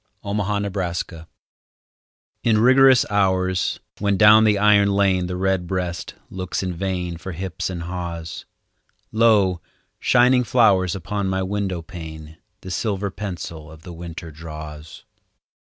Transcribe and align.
XVII—WINTER 0.27 1.27
In 2.43 2.57
rigorous 2.57 3.05
hours, 3.11 3.79
when 3.99 4.17
down 4.17 4.45
the 4.45 4.57
iron 4.57 4.93
lane 4.93 5.27
The 5.27 5.35
redbreast 5.37 6.15
looks 6.31 6.63
in 6.63 6.73
vain 6.73 7.17
For 7.17 7.33
hips 7.33 7.69
and 7.69 7.83
haws, 7.83 8.45
Lo, 9.11 9.61
shining 9.99 10.43
flowers 10.43 10.95
upon 10.95 11.27
my 11.27 11.43
window 11.43 11.83
pane 11.83 12.37
The 12.61 12.71
silver 12.71 13.11
pencil 13.11 13.69
of 13.69 13.83
the 13.83 13.93
winter 13.93 14.31
draws. 14.31 15.05